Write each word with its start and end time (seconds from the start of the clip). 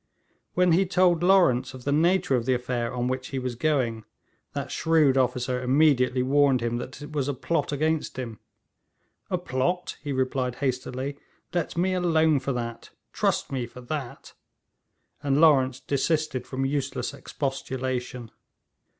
When 0.55 0.71
he 0.71 0.87
told 0.87 1.21
Lawrence 1.21 1.75
of 1.75 1.83
the 1.83 1.91
nature 1.91 2.35
of 2.35 2.47
the 2.47 2.55
affair 2.55 2.91
on 2.91 3.07
which 3.07 3.27
he 3.27 3.37
was 3.37 3.53
going, 3.53 4.03
that 4.53 4.71
shrewd 4.71 5.15
officer 5.15 5.61
immediately 5.61 6.23
warned 6.23 6.59
him 6.59 6.77
that 6.77 7.03
it 7.03 7.11
was 7.11 7.27
a 7.27 7.35
plot 7.35 7.71
against 7.71 8.17
him. 8.17 8.39
'A 9.29 9.37
plot!' 9.37 9.97
he 10.01 10.11
replied 10.11 10.55
hastily, 10.55 11.19
'let 11.53 11.77
me 11.77 11.93
alone 11.93 12.39
for 12.39 12.51
that; 12.51 12.89
trust 13.13 13.51
me 13.51 13.67
for 13.67 13.81
that!' 13.81 14.33
and 15.21 15.39
Lawrence 15.39 15.79
desisted 15.79 16.47
from 16.47 16.65
useless 16.65 17.13
expostulation. 17.13 18.31